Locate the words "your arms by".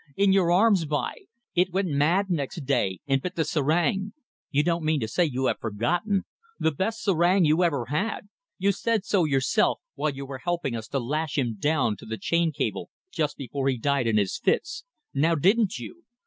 0.33-1.13